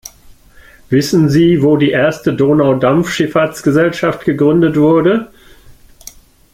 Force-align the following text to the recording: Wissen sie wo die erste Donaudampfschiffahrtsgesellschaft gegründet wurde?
Wissen 0.89 1.29
sie 1.29 1.61
wo 1.61 1.77
die 1.77 1.91
erste 1.91 2.33
Donaudampfschiffahrtsgesellschaft 2.33 4.25
gegründet 4.25 4.75
wurde? 4.75 5.29